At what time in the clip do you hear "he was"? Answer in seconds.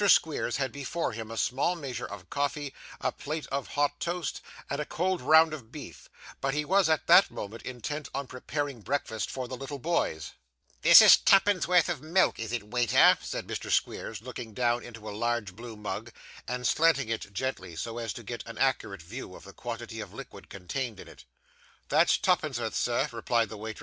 6.55-6.89